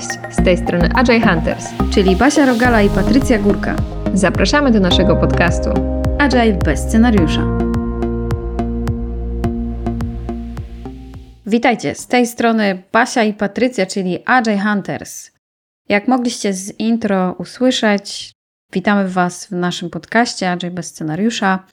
[0.00, 3.76] Cześć, z tej strony Agile Hunters, czyli Basia Rogala i Patrycja Górka.
[4.14, 5.70] Zapraszamy do naszego podcastu
[6.18, 7.42] Agile bez scenariusza.
[11.46, 15.30] Witajcie, z tej strony Basia i Patrycja, czyli Agile Hunters.
[15.88, 18.32] Jak mogliście z intro usłyszeć,
[18.72, 21.64] witamy Was w naszym podcaście Agile bez scenariusza.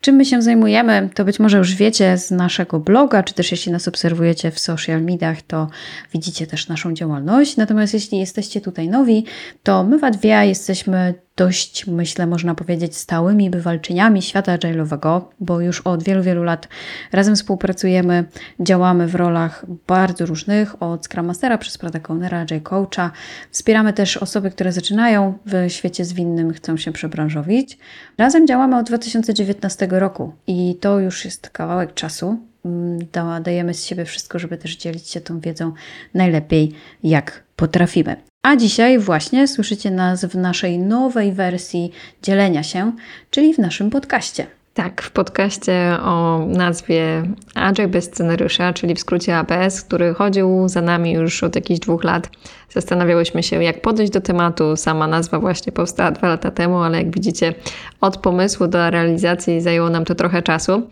[0.00, 3.72] Czym my się zajmujemy, to być może już wiecie z naszego bloga, czy też jeśli
[3.72, 5.68] nas obserwujecie w social mediach, to
[6.12, 7.56] widzicie też naszą działalność.
[7.56, 9.24] Natomiast jeśli jesteście tutaj nowi,
[9.62, 16.02] to my w jesteśmy dość, myślę, można powiedzieć, stałymi bywalczyniami świata agile'owego, bo już od
[16.02, 16.68] wielu, wielu lat
[17.12, 18.24] razem współpracujemy,
[18.60, 23.10] działamy w rolach bardzo różnych, od Scrum Mastera przez Product Ownera, Agile Coacha.
[23.50, 27.78] Wspieramy też osoby, które zaczynają w świecie zwinnym, chcą się przebranżowić.
[28.18, 32.38] Razem działamy od 2019 roku i to już jest kawałek czasu.
[32.64, 32.98] Mm,
[33.42, 35.72] dajemy z siebie wszystko, żeby też dzielić się tą wiedzą
[36.14, 38.16] najlepiej, jak potrafimy.
[38.42, 42.92] A dzisiaj właśnie słyszycie nas w naszej nowej wersji dzielenia się,
[43.30, 44.46] czyli w naszym podcaście.
[44.74, 47.22] Tak, w podcaście o nazwie
[47.54, 52.04] Agile bez scenariusza, czyli w skrócie ABS, który chodził za nami już od jakichś dwóch
[52.04, 52.30] lat.
[52.68, 54.76] Zastanawiałyśmy się, jak podejść do tematu.
[54.76, 57.54] Sama nazwa właśnie powstała dwa lata temu, ale jak widzicie,
[58.00, 60.82] od pomysłu do realizacji zajęło nam to trochę czasu.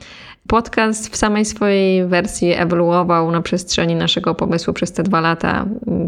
[0.46, 5.66] Podcast w samej swojej wersji ewoluował na przestrzeni naszego pomysłu przez te dwa lata.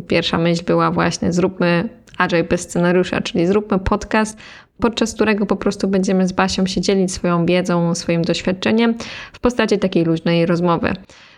[0.09, 4.39] Pierwsza myśl była właśnie zróbmy Agile bez scenariusza, czyli zróbmy podcast,
[4.81, 8.95] podczas którego po prostu będziemy z Basią się dzielić swoją wiedzą, swoim doświadczeniem
[9.33, 10.95] w postaci takiej luźnej rozmowy.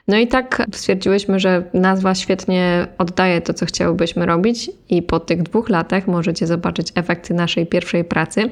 [0.08, 5.42] No i tak stwierdziłyśmy, że nazwa świetnie oddaje to, co chciałybyśmy robić, i po tych
[5.42, 8.50] dwóch latach możecie zobaczyć efekty naszej pierwszej pracy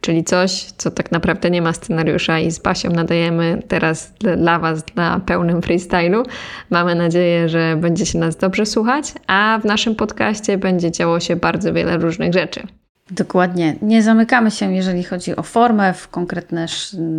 [0.00, 4.84] czyli coś, co tak naprawdę nie ma scenariusza i z Basią nadajemy teraz dla Was
[4.96, 6.22] na pełnym freestylu.
[6.70, 11.36] Mamy nadzieję, że będzie się nas dobrze słuchać, a w naszym podcaście będzie działo się
[11.36, 12.62] bardzo wiele różnych rzeczy.
[13.10, 13.76] Dokładnie.
[13.82, 16.66] Nie zamykamy się, jeżeli chodzi o formę, w konkretne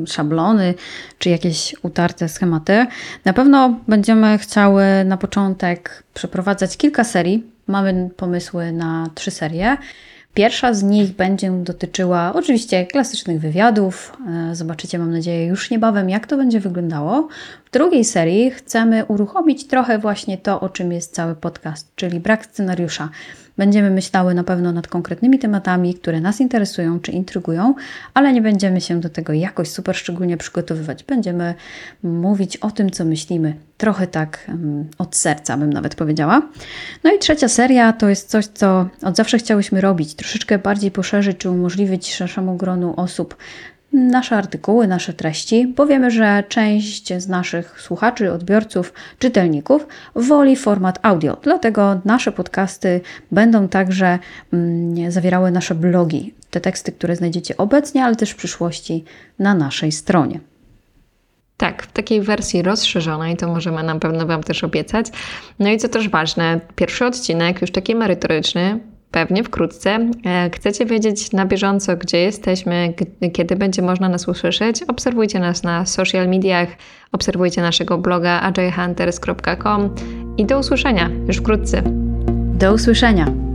[0.07, 0.73] szablony
[1.19, 2.85] czy jakieś utarte schematy.
[3.25, 7.43] Na pewno będziemy chciały na początek przeprowadzać kilka serii.
[7.67, 9.77] Mamy pomysły na trzy serie.
[10.33, 14.17] Pierwsza z nich będzie dotyczyła oczywiście klasycznych wywiadów.
[14.51, 17.27] E, zobaczycie, mam nadzieję, już niebawem, jak to będzie wyglądało.
[17.65, 22.45] W drugiej serii chcemy uruchomić trochę właśnie to, o czym jest cały podcast, czyli brak
[22.45, 23.09] scenariusza.
[23.57, 27.75] Będziemy myślały na pewno nad konkretnymi tematami, które nas interesują czy intrygują,
[28.13, 31.03] ale nie będziemy się do tego jakoś super szczególnie przygotowywać.
[31.03, 31.55] Będziemy
[32.03, 33.55] mówić o tym, co myślimy.
[33.77, 34.51] Trochę tak
[34.97, 36.41] od serca, bym nawet powiedziała.
[37.03, 41.37] No i trzecia seria to jest coś, co od zawsze chciałyśmy robić, troszeczkę bardziej poszerzyć
[41.37, 43.37] czy umożliwić szerszemu gronu osób
[43.93, 50.99] nasze artykuły, nasze treści, bo wiemy, że część z naszych słuchaczy, odbiorców, czytelników woli format
[51.01, 51.37] audio.
[51.43, 54.19] Dlatego nasze podcasty będą także
[54.53, 59.03] mm, zawierały nasze blogi, te teksty, które znajdziecie obecnie, ale też w przyszłości
[59.39, 60.39] na naszej stronie.
[61.57, 65.07] Tak, w takiej wersji rozszerzonej to możemy na pewno Wam też obiecać.
[65.59, 68.79] No i co też ważne, pierwszy odcinek, już taki merytoryczny,
[69.11, 70.09] pewnie wkrótce.
[70.25, 72.93] E, chcecie wiedzieć na bieżąco, gdzie jesteśmy,
[73.33, 74.83] kiedy będzie można nas usłyszeć?
[74.83, 76.69] Obserwujcie nas na social mediach,
[77.11, 79.95] obserwujcie naszego bloga agilehunters.com
[80.37, 81.81] i do usłyszenia już wkrótce.
[82.53, 83.46] Do usłyszenia.